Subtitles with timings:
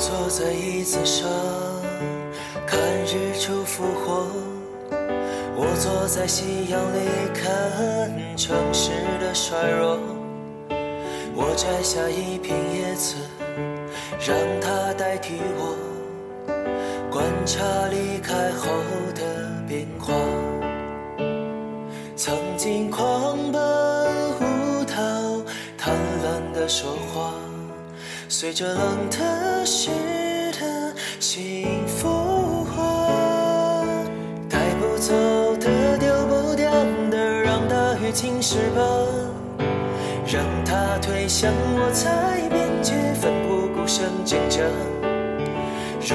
[0.00, 1.28] 坐在椅子上
[2.66, 4.26] 看日出复活，
[5.54, 6.98] 我坐在夕阳里
[7.34, 9.98] 看城市的衰弱。
[11.34, 13.14] 我摘下一片叶子，
[14.26, 15.76] 让它代替我
[17.10, 18.70] 观察离开后
[19.14, 20.14] 的变化。
[22.16, 23.60] 曾经狂奔
[24.40, 25.44] 舞蹈，
[25.76, 25.94] 贪
[26.24, 27.34] 婪的说话。
[28.32, 29.90] 随着冷的、湿
[30.52, 33.84] 的，幸福化，
[34.48, 35.12] 带不走
[35.56, 36.70] 的、丢不掉
[37.10, 38.82] 的，让大雨侵蚀吧，
[40.24, 44.62] 让它推向我，在边界奋不顾身坚着。
[46.00, 46.14] 如